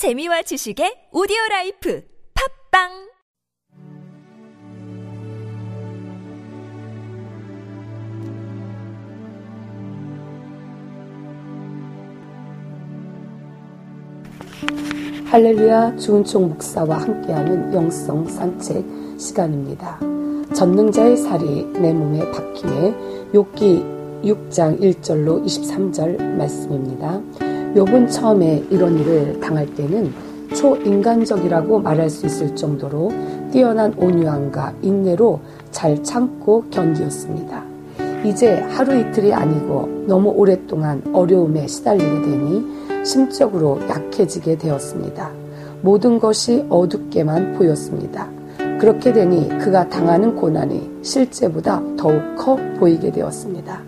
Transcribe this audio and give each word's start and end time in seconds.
재미와 0.00 0.40
지식의 0.40 1.12
오디오 1.12 1.36
life 1.50 2.02
팟빵 2.72 2.88
할렐루야 15.26 15.96
주은총 15.96 16.48
목사와 16.48 16.96
함께하는 16.96 17.74
영성 17.74 18.26
산책 18.26 18.82
시간입니다. 19.18 20.00
전능자의 20.54 21.18
살이 21.18 21.66
내 21.74 21.92
몸에 21.92 22.20
박히매 22.30 22.94
욥기 23.34 24.22
6장 24.24 24.80
1절로 24.80 25.44
23절 25.44 26.22
말씀입니다. 26.38 27.49
욥은 27.74 28.10
처음에 28.10 28.64
이런 28.70 28.98
일을 28.98 29.40
당할 29.40 29.66
때는 29.74 30.12
초인간적이라고 30.54 31.78
말할 31.78 32.10
수 32.10 32.26
있을 32.26 32.56
정도로 32.56 33.12
뛰어난 33.52 33.94
온유함과 33.96 34.74
인내로 34.82 35.40
잘 35.70 36.02
참고 36.02 36.64
견디었습니다. 36.70 37.62
이제 38.24 38.60
하루 38.70 38.98
이틀이 38.98 39.32
아니고 39.32 40.04
너무 40.06 40.30
오랫동안 40.30 41.02
어려움에 41.12 41.66
시달리게 41.66 42.22
되니 42.22 43.04
심적으로 43.04 43.78
약해지게 43.88 44.58
되었습니다. 44.58 45.30
모든 45.82 46.18
것이 46.18 46.66
어둡게만 46.68 47.54
보였습니다. 47.54 48.28
그렇게 48.80 49.12
되니 49.12 49.48
그가 49.58 49.88
당하는 49.88 50.34
고난이 50.34 50.90
실제보다 51.02 51.80
더욱 51.96 52.20
커 52.36 52.56
보이게 52.78 53.10
되었습니다. 53.12 53.80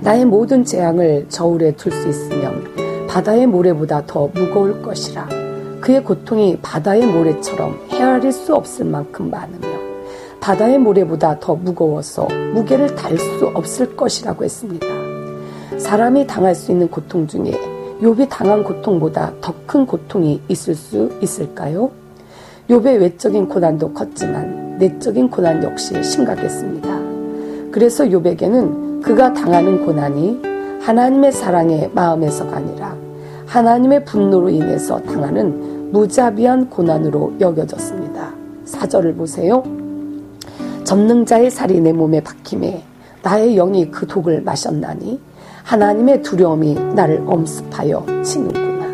나의 0.00 0.24
모든 0.24 0.64
재앙을 0.64 1.26
저울에 1.28 1.72
둘 1.72 1.92
수 1.92 2.08
있으면 2.08 2.37
바다의 3.08 3.46
모래보다 3.46 4.04
더 4.06 4.28
무거울 4.34 4.82
것이라. 4.82 5.28
그의 5.80 6.04
고통이 6.04 6.58
바다의 6.60 7.06
모래처럼 7.06 7.78
헤아릴 7.90 8.32
수 8.32 8.54
없을 8.54 8.84
만큼 8.84 9.30
많으며 9.30 9.66
바다의 10.40 10.78
모래보다 10.78 11.38
더 11.40 11.54
무거워서 11.54 12.28
무게를 12.54 12.94
달 12.94 13.16
수 13.18 13.46
없을 13.54 13.96
것이라고 13.96 14.44
했습니다. 14.44 14.86
사람이 15.78 16.26
당할 16.26 16.54
수 16.54 16.70
있는 16.70 16.88
고통 16.88 17.26
중에 17.26 17.52
욥이 18.02 18.28
당한 18.28 18.62
고통보다 18.62 19.32
더 19.40 19.54
큰 19.66 19.84
고통이 19.86 20.40
있을 20.48 20.74
수 20.74 21.10
있을까요? 21.20 21.90
욥의 22.70 23.00
외적인 23.00 23.48
고난도 23.48 23.92
컸지만 23.92 24.78
내적인 24.78 25.28
고난 25.30 25.62
역시 25.62 26.02
심각했습니다. 26.02 26.88
그래서 27.70 28.04
욥에게는 28.04 29.02
그가 29.02 29.32
당하는 29.34 29.84
고난이 29.84 30.40
하나님의 30.80 31.32
사랑의 31.32 31.90
마음에서가 31.94 32.56
아니라 32.56 32.96
하나님의 33.46 34.04
분노로 34.04 34.48
인해서 34.50 34.98
당하는 35.00 35.90
무자비한 35.92 36.68
고난으로 36.68 37.34
여겨졌습니다. 37.40 38.32
사절을 38.64 39.14
보세요. 39.14 39.62
전능자의 40.84 41.50
살이 41.50 41.80
내 41.80 41.92
몸에 41.92 42.22
박힘에 42.22 42.82
나의 43.22 43.54
영이 43.54 43.90
그 43.90 44.06
독을 44.06 44.42
마셨나니 44.42 45.20
하나님의 45.64 46.22
두려움이 46.22 46.74
나를 46.94 47.24
엄습하여 47.26 48.04
치는구나. 48.22 48.86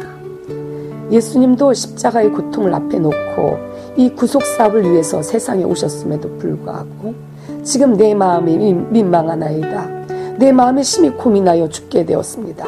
예수님도 1.10 1.72
십자가의 1.72 2.32
고통을 2.32 2.74
앞에 2.74 2.98
놓고 2.98 3.58
이 3.96 4.10
구속 4.10 4.42
사업을 4.42 4.90
위해서 4.90 5.22
세상에 5.22 5.62
오셨음에도 5.62 6.38
불구하고 6.38 7.14
지금 7.62 7.96
내 7.96 8.14
마음이 8.14 8.72
민망하나이다. 8.90 10.03
내 10.38 10.52
마음에 10.52 10.82
심히 10.82 11.10
고민하여 11.10 11.68
죽게 11.68 12.04
되었습니다. 12.04 12.66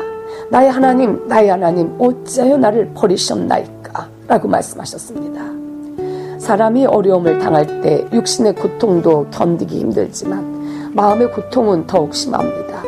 나의 0.50 0.70
하나님, 0.70 1.26
나의 1.26 1.48
하나님, 1.48 1.94
어찌하여 1.98 2.56
나를 2.56 2.90
버리셨나이까? 2.94 4.08
라고 4.28 4.48
말씀하셨습니다. 4.48 5.44
사람이 6.38 6.86
어려움을 6.86 7.38
당할 7.38 7.80
때 7.80 8.06
육신의 8.12 8.54
고통도 8.54 9.26
견디기 9.30 9.80
힘들지만 9.80 10.92
마음의 10.94 11.32
고통은 11.32 11.86
더욱 11.86 12.14
심합니다. 12.14 12.82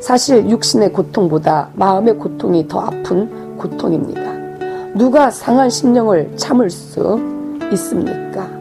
사실 0.00 0.48
육신의 0.48 0.92
고통보다 0.92 1.70
마음의 1.74 2.18
고통이 2.18 2.68
더 2.68 2.80
아픈 2.80 3.56
고통입니다. 3.56 4.20
누가 4.94 5.30
상한 5.30 5.70
심령을 5.70 6.36
참을 6.36 6.70
수 6.70 7.18
있습니까? 7.72 8.57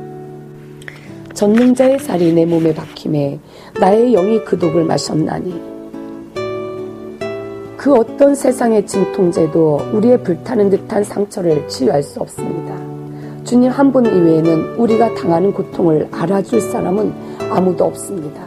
전능자의 1.38 2.00
살이 2.00 2.34
내 2.34 2.48
몸에 2.48 2.74
박힘에 2.74 3.40
나의 3.80 4.12
영이 4.14 4.44
그 4.44 4.58
독을 4.58 4.84
마셨나니 4.86 5.62
그 7.78 7.94
어떤 7.94 8.34
세상의 8.34 8.88
진통제도 8.88 9.80
우리의 9.94 10.24
불타는 10.24 10.72
듯한 10.72 11.04
상처를 11.04 11.68
치유할 11.68 12.02
수 12.02 12.20
없습니다. 12.22 12.76
주님 13.44 13.70
한 13.70 13.92
분 13.92 14.08
이외에는 14.08 14.78
우리가 14.78 15.14
당하는 15.14 15.54
고통을 15.54 16.08
알아줄 16.12 16.60
사람은 16.60 17.14
아무도 17.52 17.86
없습니다. 17.86 18.42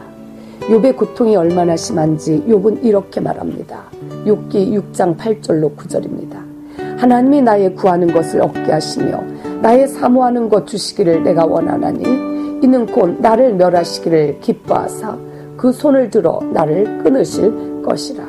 욥의 0.63 0.97
고통이 0.97 1.37
얼마나 1.37 1.77
심한지 1.77 2.43
욥은 2.49 2.85
이렇게 2.85 3.21
말합니다. 3.21 3.85
욥기 4.27 4.93
6장 4.93 5.17
8절로 5.17 5.77
9절입니다. 5.77 6.99
하나님이 6.99 7.41
나의 7.43 7.73
구하는 7.77 8.13
것을 8.13 8.43
얻게 8.43 8.73
하시며 8.73 9.23
나의 9.63 9.87
사모하는 9.87 10.49
것 10.49 10.67
주시기를 10.67 11.23
내가 11.23 11.47
원하나니 11.47 12.30
이는 12.63 12.85
곧 12.87 13.21
나를 13.21 13.55
멸하시기를 13.55 14.41
기뻐하사 14.41 15.17
그 15.57 15.73
손을 15.73 16.11
들어 16.11 16.41
나를 16.53 17.03
끊으실 17.03 17.83
것이라. 17.83 18.25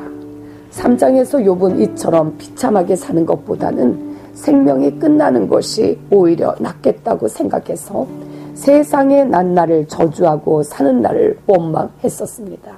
3장에서 0.70 1.44
욥은 1.44 1.80
이처럼 1.80 2.36
비참하게 2.38 2.96
사는 2.96 3.26
것보다는 3.26 4.16
생명이 4.32 4.98
끝나는 4.98 5.48
것이 5.48 5.98
오히려 6.10 6.54
낫겠다고 6.58 7.28
생각해서 7.28 8.06
세상의 8.54 9.28
난 9.28 9.54
날을 9.54 9.86
저주하고 9.88 10.62
사는 10.62 11.02
날을 11.02 11.38
원망했었습니다. 11.46 12.72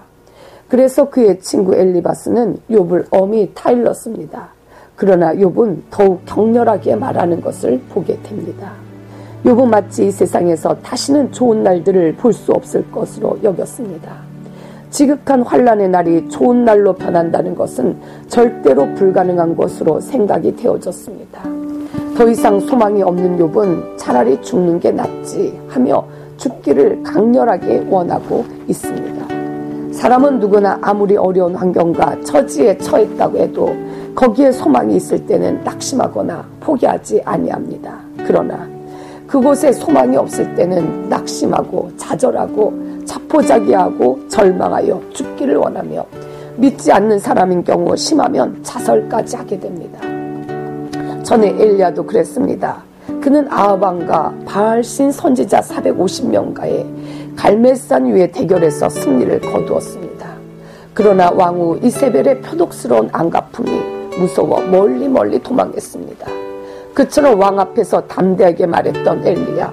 그래서 0.68 1.08
그의 1.08 1.38
친구 1.40 1.74
엘리바스는 1.74 2.58
욥을 2.70 3.06
엄히 3.10 3.52
타일렀습니다. 3.54 4.48
그러나 4.96 5.34
욥은 5.34 5.82
더욱 5.90 6.24
격렬하게 6.26 6.96
말하는 6.96 7.40
것을 7.40 7.80
보게 7.90 8.20
됩니다. 8.22 8.83
요번 9.46 9.68
마치 9.68 10.06
이 10.06 10.10
세상에서 10.10 10.74
다시는 10.82 11.30
좋은 11.30 11.62
날들을 11.62 12.14
볼 12.14 12.32
수 12.32 12.52
없을 12.52 12.90
것으로 12.90 13.38
여겼습니다. 13.42 14.12
지극한 14.90 15.42
환란의 15.42 15.88
날이 15.90 16.28
좋은 16.30 16.64
날로 16.64 16.94
변한다는 16.94 17.54
것은 17.54 17.96
절대로 18.28 18.94
불가능한 18.94 19.54
것으로 19.56 20.00
생각이 20.00 20.56
되어졌습니다. 20.56 21.42
더 22.16 22.28
이상 22.28 22.58
소망이 22.60 23.02
없는 23.02 23.36
욥은 23.38 23.98
차라리 23.98 24.40
죽는 24.40 24.80
게 24.80 24.92
낫지 24.92 25.60
하며 25.68 26.06
죽기를 26.38 27.02
강렬하게 27.02 27.86
원하고 27.90 28.44
있습니다. 28.66 29.92
사람은 29.92 30.40
누구나 30.40 30.78
아무리 30.80 31.16
어려운 31.16 31.54
환경과 31.54 32.20
처지에 32.22 32.78
처했다고 32.78 33.38
해도 33.38 33.76
거기에 34.14 34.52
소망이 34.52 34.96
있을 34.96 35.26
때는 35.26 35.62
낙심하거나 35.64 36.44
포기하지 36.60 37.20
아니합니다. 37.24 37.98
그러나 38.26 38.73
그곳에 39.26 39.72
소망이 39.72 40.16
없을 40.16 40.54
때는 40.54 41.08
낙심하고 41.08 41.92
좌절하고 41.96 42.72
자포자기하고 43.04 44.28
절망하여 44.28 45.00
죽기를 45.12 45.56
원하며 45.56 46.04
믿지 46.56 46.92
않는 46.92 47.18
사람인 47.18 47.64
경우 47.64 47.96
심하면 47.96 48.62
자살까지 48.62 49.36
하게 49.36 49.58
됩니다. 49.58 50.00
전에 51.22 51.48
엘리야도 51.48 52.04
그랬습니다. 52.04 52.82
그는 53.20 53.50
아합왕과 53.50 54.34
바알신 54.46 55.10
선지자 55.10 55.60
450명과의 55.60 56.86
갈멜산 57.36 58.14
위의 58.14 58.30
대결에서 58.30 58.88
승리를 58.88 59.40
거두었습니다. 59.40 60.28
그러나 60.92 61.30
왕후 61.30 61.80
이세벨의 61.82 62.42
표독스러운 62.42 63.08
안가품이 63.10 63.70
무서워 64.18 64.60
멀리 64.60 65.08
멀리 65.08 65.38
도망했습니다. 65.42 66.33
그처럼 66.94 67.40
왕 67.40 67.58
앞에서 67.58 68.00
담대하게 68.06 68.66
말했던 68.66 69.26
엘리야. 69.26 69.72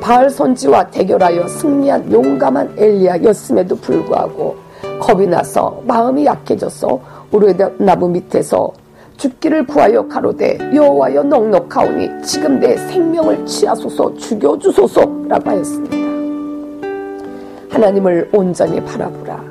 바알 0.00 0.28
선지와 0.30 0.90
대결하여 0.90 1.48
승리한 1.48 2.12
용감한 2.12 2.74
엘리야였음에도 2.76 3.76
불구하고 3.76 4.56
겁이 5.00 5.26
나서 5.26 5.82
마음이 5.86 6.26
약해져서 6.26 7.00
오래된 7.32 7.76
나무 7.78 8.08
밑에서 8.08 8.72
죽기를 9.16 9.66
구하여 9.66 10.06
가로되 10.06 10.58
여호와여 10.74 11.24
넉넉하오니 11.24 12.22
지금 12.22 12.60
내 12.60 12.76
생명을 12.76 13.44
취하소서 13.46 14.14
죽여주소서라고 14.14 15.50
하였습니다. 15.50 15.96
하나님을 17.70 18.30
온전히 18.32 18.82
바라보라. 18.84 19.42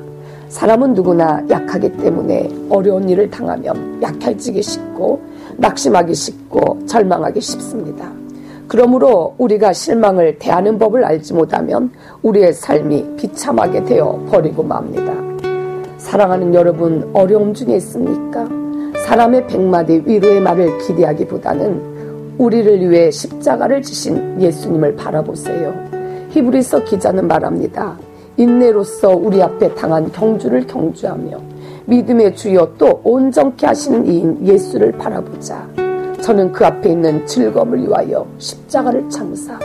사람은 0.48 0.94
누구나 0.94 1.44
약하기 1.50 1.98
때문에 1.98 2.48
어려운 2.70 3.08
일을 3.08 3.30
당하면 3.30 4.00
약해지기 4.00 4.62
쉽고 4.62 5.20
낙심하기 5.58 6.14
쉽고 6.14 6.86
절망하기 6.86 7.40
쉽습니다. 7.40 8.10
그러므로 8.68 9.34
우리가 9.38 9.72
실망을 9.72 10.38
대하는 10.38 10.78
법을 10.78 11.04
알지 11.04 11.34
못하면 11.34 11.90
우리의 12.22 12.52
삶이 12.52 13.16
비참하게 13.16 13.84
되어 13.84 14.24
버리고 14.30 14.62
맙니다. 14.62 15.12
사랑하는 15.98 16.54
여러분 16.54 17.10
어려움 17.12 17.52
중에 17.52 17.76
있습니까? 17.76 18.48
사람의 19.04 19.46
백마디 19.46 20.02
위로의 20.04 20.40
말을 20.40 20.78
기대하기보다는 20.78 22.36
우리를 22.38 22.90
위해 22.90 23.10
십자가를 23.10 23.82
지신 23.82 24.40
예수님을 24.40 24.94
바라보세요. 24.94 25.74
히브리서 26.30 26.84
기자는 26.84 27.26
말합니다. 27.26 27.96
인내로서 28.36 29.10
우리 29.10 29.42
앞에 29.42 29.74
당한 29.74 30.12
경주를 30.12 30.66
경주하며 30.66 31.47
믿음의 31.88 32.36
주여 32.36 32.74
또 32.76 33.00
온전케 33.02 33.66
하시는 33.66 34.06
이인 34.06 34.46
예수를 34.46 34.92
바라보자. 34.92 35.66
저는 36.20 36.52
그 36.52 36.66
앞에 36.66 36.90
있는 36.90 37.26
즐거움을 37.26 37.88
위하여 37.88 38.26
십자가를 38.36 39.08
참사 39.08 39.58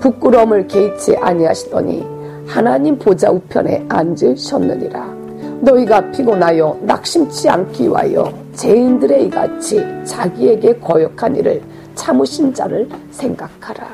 부끄러움을 0.00 0.66
개의치 0.66 1.16
아니하시더니 1.16 2.04
하나님 2.44 2.98
보좌 2.98 3.30
우편에 3.30 3.84
앉으셨느니라. 3.88 5.14
너희가 5.60 6.10
피곤하여 6.10 6.76
낙심치 6.82 7.48
않기 7.48 7.84
위하여 7.84 8.32
죄인들의 8.54 9.26
이같이 9.26 9.86
자기에게 10.04 10.80
거역한 10.80 11.36
일을 11.36 11.62
참으신 11.94 12.52
자를 12.52 12.88
생각하라. 13.12 13.86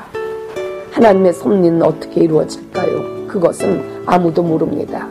하나님의 0.93 1.31
섭리는 1.31 1.83
어떻게 1.83 2.21
이루어질까요? 2.21 3.27
그것은 3.27 3.83
아무도 4.07 4.41
모릅니다. 4.41 5.07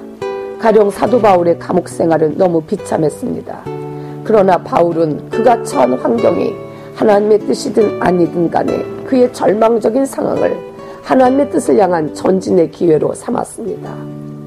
가령 0.61 0.91
사도 0.91 1.21
바울의 1.21 1.59
감옥 1.59 1.89
생활은 1.89 2.39
너무 2.39 2.63
비참했습니다. 2.63 3.61
그러나 4.25 4.57
바울은 4.59 5.29
그가 5.31 5.63
처한 5.63 5.93
환경이 5.95 6.55
하나님의 6.95 7.41
뜻이든 7.41 8.03
아니든 8.03 8.51
간에 8.51 8.83
그의 9.05 9.33
절망적인 9.33 10.07
상황을 10.07 10.57
하나님의 11.03 11.51
뜻을 11.51 11.79
향한 11.79 12.13
전진의 12.15 12.71
기회로 12.71 13.15
삼았습니다. 13.15 13.95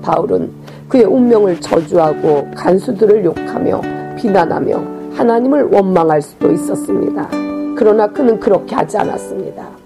바울은 0.02 0.52
그의 0.90 1.06
운명을 1.06 1.62
저주하고 1.62 2.48
간수들을 2.56 3.24
욕하며 3.24 3.82
비난하며 4.18 4.84
하나님을 5.14 5.70
원망할 5.72 6.22
수도 6.22 6.52
있었습니다. 6.52 7.30
그러나 7.78 8.08
그는 8.08 8.40
그렇게 8.40 8.76
하지 8.76 8.98
않았습니다. 8.98 9.79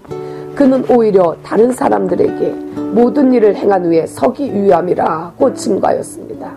그는 0.54 0.84
오히려 0.88 1.36
다른 1.42 1.72
사람들에게 1.72 2.50
모든 2.92 3.32
일을 3.32 3.56
행한 3.56 3.84
후에 3.86 4.06
서기 4.06 4.54
위함이라고 4.54 5.52
증거하였습니다. 5.52 6.52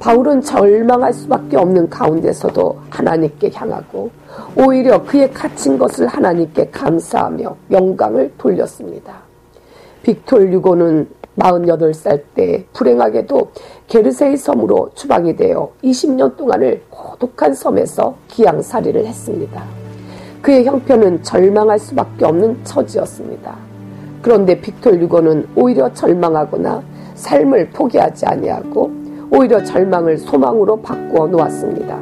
바울은 0.00 0.40
절망할 0.40 1.12
수밖에 1.12 1.56
없는 1.56 1.88
가운데서도 1.90 2.78
하나님께 2.90 3.50
향하고 3.54 4.10
오히려 4.56 5.04
그의 5.04 5.30
갇힌 5.30 5.78
것을 5.78 6.08
하나님께 6.08 6.70
감사하며 6.70 7.56
영광을 7.70 8.32
돌렸습니다. 8.36 9.20
빅톨 10.02 10.52
유고는 10.52 11.08
48살 11.38 12.22
때 12.34 12.64
불행하게도 12.72 13.52
게르세의 13.86 14.38
섬으로 14.38 14.90
추방이 14.94 15.36
되어 15.36 15.70
20년 15.84 16.36
동안을 16.36 16.82
고독한 16.90 17.54
섬에서 17.54 18.16
기양살이를 18.28 19.06
했습니다. 19.06 19.79
그의 20.42 20.64
형편은 20.64 21.22
절망할 21.22 21.78
수밖에 21.78 22.24
없는 22.24 22.64
처지였습니다. 22.64 23.56
그런데 24.22 24.58
빅톨 24.60 25.00
유고는 25.00 25.48
오히려 25.54 25.92
절망하거나 25.92 26.82
삶을 27.14 27.70
포기하지 27.70 28.26
아니하고 28.26 28.90
오히려 29.30 29.62
절망을 29.62 30.18
소망으로 30.18 30.80
바꾸어 30.80 31.26
놓았습니다. 31.26 31.98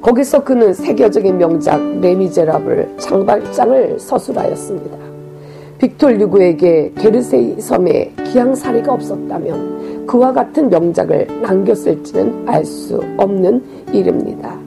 거기서 0.00 0.44
그는 0.44 0.72
세계적인 0.72 1.38
명작 1.38 1.80
레미제라블 2.00 2.96
장발장을 2.98 3.98
서술하였습니다. 3.98 4.96
빅톨 5.78 6.20
유구에게 6.20 6.92
게르세이 6.96 7.60
섬에 7.60 8.12
기양사리가 8.24 8.92
없었다면 8.92 10.06
그와 10.06 10.32
같은 10.32 10.70
명작을 10.70 11.26
남겼을지는 11.42 12.44
알 12.46 12.64
수 12.64 13.02
없는 13.16 13.62
일입니다. 13.92 14.65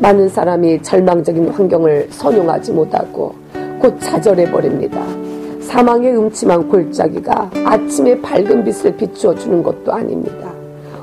많은 0.00 0.28
사람이 0.28 0.82
절망적인 0.82 1.48
환경을 1.50 2.08
선용하지 2.10 2.72
못하고 2.72 3.34
곧 3.78 3.98
좌절해 4.00 4.50
버립니다. 4.50 5.02
사망의 5.60 6.16
음침한 6.16 6.68
골짜기가 6.68 7.50
아침의 7.64 8.20
밝은 8.20 8.64
빛을 8.64 8.96
비추어 8.96 9.34
주는 9.34 9.62
것도 9.62 9.92
아닙니다. 9.92 10.52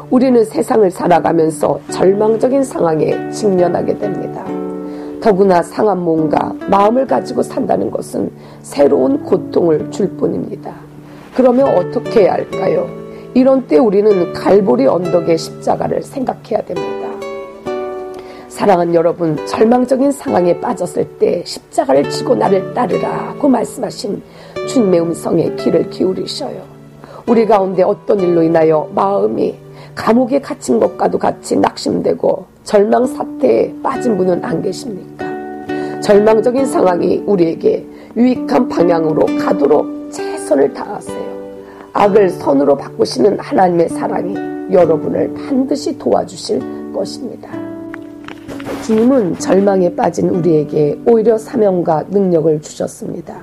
우리는 0.09 0.43
세상을 0.43 0.89
살아가면서 0.91 1.79
절망적인 1.89 2.63
상황에 2.63 3.31
직면하게 3.31 3.97
됩니다. 3.97 4.45
더구나 5.21 5.61
상한 5.61 5.99
몸과 5.99 6.53
마음을 6.69 7.07
가지고 7.07 7.43
산다는 7.43 7.89
것은 7.91 8.29
새로운 8.61 9.23
고통을 9.23 9.89
줄 9.91 10.09
뿐입니다. 10.17 10.73
그러면 11.35 11.77
어떻게 11.77 12.21
해야 12.21 12.33
할까요? 12.33 12.89
이런 13.33 13.65
때 13.67 13.77
우리는 13.77 14.33
갈보리 14.33 14.85
언덕의 14.85 15.37
십자가를 15.37 16.01
생각해야 16.01 16.61
됩니다. 16.65 17.10
사랑하는 18.61 18.93
여러분, 18.93 19.35
절망적인 19.47 20.11
상황에 20.11 20.59
빠졌을 20.59 21.03
때 21.17 21.41
십자가를 21.43 22.07
지고 22.11 22.35
나를 22.35 22.75
따르라고 22.75 23.49
말씀하신 23.49 24.21
주님의 24.67 25.01
음성에 25.01 25.55
귀를 25.55 25.89
기울이셔요. 25.89 26.61
우리 27.25 27.47
가운데 27.47 27.81
어떤 27.81 28.19
일로 28.19 28.43
인하여 28.43 28.87
마음이 28.93 29.55
감옥에 29.95 30.39
갇힌 30.39 30.79
것과도 30.79 31.17
같이 31.17 31.57
낙심되고 31.57 32.45
절망 32.63 33.07
사태에 33.07 33.73
빠진 33.81 34.15
분은 34.15 34.45
안 34.45 34.61
계십니까? 34.61 35.25
절망적인 36.01 36.63
상황이 36.67 37.23
우리에게 37.25 37.83
유익한 38.15 38.69
방향으로 38.69 39.25
가도록 39.39 40.11
최선을 40.11 40.71
다하세요. 40.71 41.31
악을 41.93 42.29
선으로 42.29 42.77
바꾸시는 42.77 43.39
하나님의 43.39 43.89
사랑이 43.89 44.35
여러분을 44.71 45.33
반드시 45.33 45.97
도와주실 45.97 46.93
것입니다. 46.93 47.70
주님은 48.83 49.37
절망에 49.37 49.95
빠진 49.95 50.29
우리에게 50.29 50.99
오히려 51.05 51.37
사명과 51.37 52.05
능력을 52.09 52.61
주셨습니다. 52.61 53.39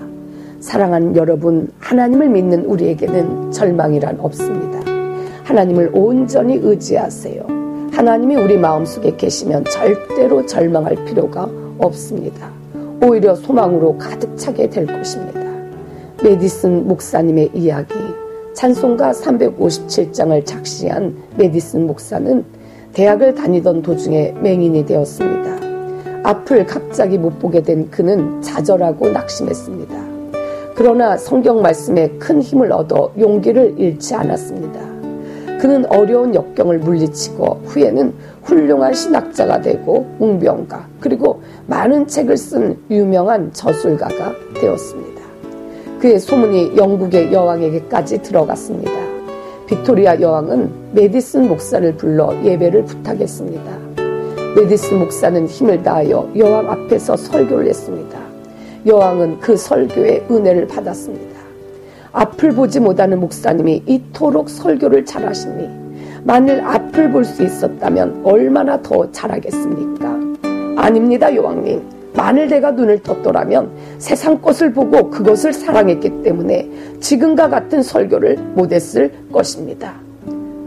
사랑하는 0.58 1.14
여러분, 1.14 1.70
하나님을 1.78 2.28
믿는 2.28 2.64
우리에게는 2.64 3.52
절망이란 3.52 4.18
없습니다. 4.18 4.80
하나님을 5.44 5.92
온전히 5.94 6.58
의지하세요. 6.60 7.46
하나님이 7.92 8.34
우리 8.34 8.58
마음속에 8.58 9.16
계시면 9.16 9.66
절대로 9.66 10.44
절망할 10.44 10.96
필요가 11.04 11.48
없습니다. 11.78 12.50
오히려 13.00 13.36
소망으로 13.36 13.96
가득 13.96 14.36
차게 14.36 14.70
될 14.70 14.86
것입니다. 14.86 15.40
메디슨 16.22 16.88
목사님의 16.88 17.52
이야기, 17.54 17.94
찬송가 18.54 19.12
357장을 19.12 20.44
작시한 20.44 21.16
메디슨 21.36 21.86
목사는 21.86 22.57
대학을 22.92 23.34
다니던 23.34 23.82
도중에 23.82 24.34
맹인이 24.40 24.86
되었습니다. 24.86 25.58
앞을 26.24 26.66
갑자기 26.66 27.16
못 27.18 27.38
보게 27.38 27.62
된 27.62 27.90
그는 27.90 28.42
좌절하고 28.42 29.10
낙심했습니다. 29.10 29.94
그러나 30.74 31.16
성경 31.16 31.62
말씀에 31.62 32.08
큰 32.18 32.40
힘을 32.40 32.72
얻어 32.72 33.12
용기를 33.18 33.74
잃지 33.78 34.14
않았습니다. 34.14 34.78
그는 35.58 35.84
어려운 35.86 36.34
역경을 36.34 36.78
물리치고 36.78 37.62
후에는 37.64 38.14
훌륭한 38.44 38.94
신학자가 38.94 39.60
되고 39.60 40.06
웅병가 40.20 40.86
그리고 41.00 41.42
많은 41.66 42.06
책을 42.06 42.36
쓴 42.36 42.78
유명한 42.90 43.52
저술가가 43.52 44.34
되었습니다. 44.54 45.22
그의 45.98 46.20
소문이 46.20 46.76
영국의 46.76 47.32
여왕에게까지 47.32 48.22
들어갔습니다. 48.22 49.17
빅토리아 49.68 50.18
여왕은 50.20 50.70
메디슨 50.94 51.46
목사를 51.48 51.94
불러 51.96 52.34
예배를 52.42 52.86
부탁했습니다. 52.86 53.78
메디슨 54.56 54.98
목사는 54.98 55.46
힘을 55.46 55.82
다하여 55.82 56.26
여왕 56.36 56.70
앞에서 56.70 57.16
설교를 57.16 57.66
했습니다. 57.68 58.18
여왕은 58.86 59.40
그 59.40 59.56
설교에 59.58 60.24
은혜를 60.30 60.66
받았습니다. 60.68 61.38
앞을 62.12 62.52
보지 62.52 62.80
못하는 62.80 63.20
목사님이 63.20 63.82
이토록 63.86 64.48
설교를 64.48 65.04
잘하시니 65.04 65.68
만일 66.24 66.60
앞을 66.62 67.12
볼 67.12 67.24
수 67.26 67.42
있었다면 67.44 68.22
얼마나 68.24 68.80
더 68.80 69.10
잘하겠습니까? 69.12 70.18
아닙니다, 70.76 71.34
여왕님. 71.34 71.82
내가 72.58 72.72
눈을 72.72 73.02
떴더라면 73.02 73.70
세상 73.98 74.40
것을 74.40 74.72
보고 74.72 75.10
그것을 75.10 75.52
사랑했기 75.52 76.22
때문에 76.22 76.68
지금과 77.00 77.48
같은 77.48 77.82
설교를 77.82 78.36
못했을 78.54 79.12
것입니다. 79.32 79.94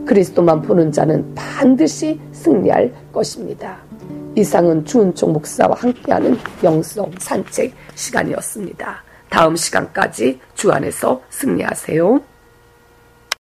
그리스도만 0.06 0.62
보는 0.62 0.92
자는 0.92 1.34
반드시 1.36 2.20
승리할 2.32 2.92
것입니다. 3.12 3.78
이상은 4.36 4.86
주은총 4.86 5.34
목사와 5.34 5.76
함께하는 5.78 6.38
영성 6.64 7.12
산책 7.20 7.74
시간이었습니다. 7.96 9.04
다음 9.30 9.56
시간까지 9.56 10.40
주 10.56 10.72
안에서 10.72 11.22
승리하세요. 11.30 12.31